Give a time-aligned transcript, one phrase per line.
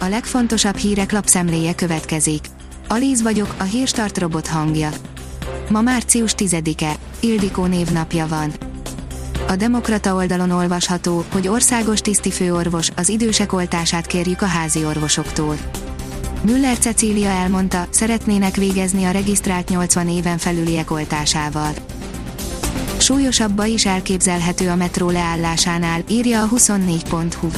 [0.00, 2.44] a legfontosabb hírek lapszemléje következik.
[2.88, 4.90] Alíz vagyok, a hírstart robot hangja.
[5.68, 8.52] Ma március 10-e, Ildikó névnapja van.
[9.48, 15.56] A Demokrata oldalon olvasható, hogy országos tisztifőorvos, az idősek oltását kérjük a házi orvosoktól.
[16.42, 21.72] Müller Cecília elmondta, szeretnének végezni a regisztrált 80 éven felüliek oltásával.
[22.98, 27.48] Súlyosabba is elképzelhető a metró leállásánál, írja a 24.hu.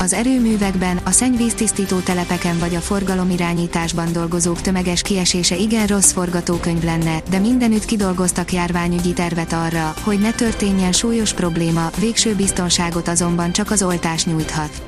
[0.00, 7.22] Az erőművekben, a szennyvíztisztító telepeken vagy a forgalomirányításban dolgozók tömeges kiesése igen rossz forgatókönyv lenne,
[7.30, 13.70] de mindenütt kidolgoztak járványügyi tervet arra, hogy ne történjen súlyos probléma, végső biztonságot azonban csak
[13.70, 14.82] az oltás nyújthat.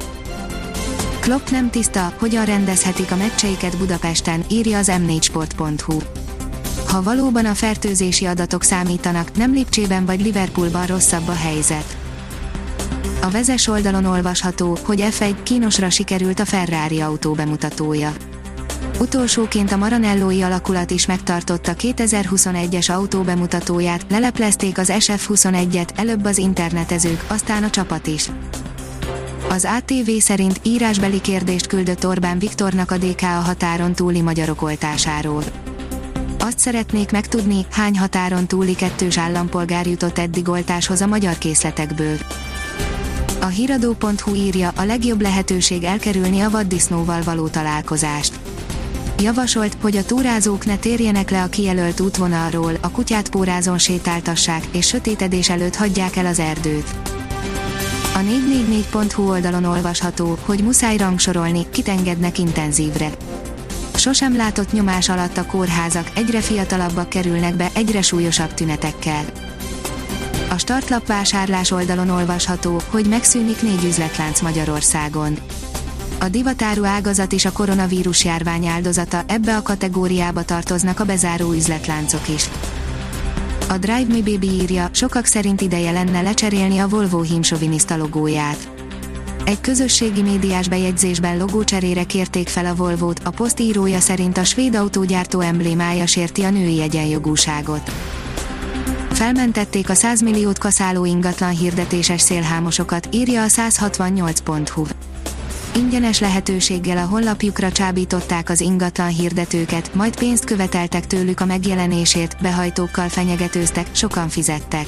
[1.20, 5.98] Klopp nem tiszta, hogyan rendezhetik a meccseiket Budapesten, írja az m4sport.hu.
[6.86, 12.01] Ha valóban a fertőzési adatok számítanak, nem Lipcsében vagy Liverpoolban rosszabb a helyzet.
[13.22, 18.12] A vezes oldalon olvasható, hogy F1 kínosra sikerült a Ferrari autó bemutatója.
[19.00, 27.24] Utolsóként a Maranellói alakulat is megtartotta 2021-es autó bemutatóját, leleplezték az SF21-et, előbb az internetezők,
[27.26, 28.30] aztán a csapat is.
[29.48, 35.42] Az ATV szerint írásbeli kérdést küldött Orbán Viktornak a DK a határon túli magyarok oltásáról.
[36.38, 42.16] Azt szeretnék megtudni, hány határon túli kettős állampolgár jutott eddig oltáshoz a magyar készletekből.
[43.42, 48.38] A hiradó.hu írja, a legjobb lehetőség elkerülni a vaddisznóval való találkozást.
[49.22, 54.86] Javasolt, hogy a túrázók ne térjenek le a kijelölt útvonalról, a kutyát pórázon sétáltassák, és
[54.86, 56.94] sötétedés előtt hagyják el az erdőt.
[58.14, 63.10] A 444.hu oldalon olvasható, hogy muszáj rangsorolni, kit engednek intenzívre.
[63.94, 69.24] Sosem látott nyomás alatt a kórházak, egyre fiatalabbak kerülnek be, egyre súlyosabb tünetekkel.
[70.52, 75.38] A startlap vásárlás oldalon olvasható, hogy megszűnik négy üzletlánc Magyarországon.
[76.20, 82.28] A divatáru ágazat is a koronavírus járvány áldozata, ebbe a kategóriába tartoznak a bezáró üzletláncok
[82.28, 82.48] is.
[83.68, 88.68] A Drive Me Baby írja, sokak szerint ideje lenne lecserélni a Volvo hímsoviniszta logóját.
[89.44, 94.74] Egy közösségi médiás bejegyzésben logócserére kérték fel a Volvót, a poszt írója szerint a svéd
[94.74, 97.90] autógyártó emblémája sérti a női egyenjogúságot.
[99.22, 104.84] Felmentették a 100 milliót kaszáló ingatlan hirdetéses szélhámosokat, írja a 168.hu.
[105.76, 113.08] Ingyenes lehetőséggel a honlapjukra csábították az ingatlan hirdetőket, majd pénzt követeltek tőlük a megjelenésért, behajtókkal
[113.08, 114.86] fenyegetőztek, sokan fizettek.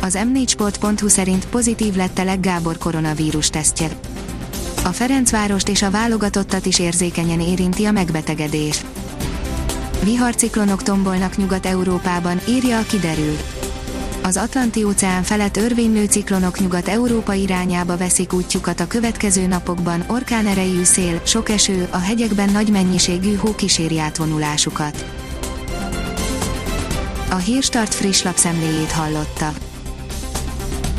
[0.00, 3.88] Az m4sport.hu szerint pozitív lett a Gábor koronavírus tesztje.
[4.84, 8.84] A Ferencvárost és a válogatottat is érzékenyen érinti a megbetegedés.
[10.04, 13.36] Viharciklonok tombolnak Nyugat-Európában, írja a kiderül.
[14.22, 21.20] Az Atlanti-óceán felett örvénylő ciklonok Nyugat-Európa irányába veszik útjukat a következő napokban, orkán erejű szél,
[21.24, 25.04] sok eső, a hegyekben nagy mennyiségű hó kíséri átvonulásukat.
[27.30, 29.52] A Hírstart friss lapszemléjét hallotta.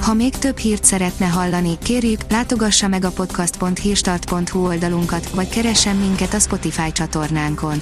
[0.02, 6.34] Ha még több hírt szeretne hallani, kérjük, látogassa meg a podcast.hírstart.hu oldalunkat, vagy keressen minket
[6.34, 7.82] a Spotify csatornánkon.